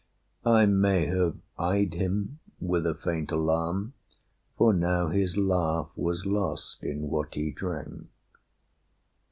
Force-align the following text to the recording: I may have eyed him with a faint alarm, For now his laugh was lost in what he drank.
I 0.47 0.65
may 0.65 1.05
have 1.05 1.35
eyed 1.59 1.93
him 1.93 2.39
with 2.59 2.87
a 2.87 2.95
faint 2.95 3.31
alarm, 3.31 3.93
For 4.57 4.73
now 4.73 5.09
his 5.09 5.37
laugh 5.37 5.91
was 5.95 6.25
lost 6.25 6.83
in 6.83 7.03
what 7.07 7.35
he 7.35 7.51
drank. 7.51 8.07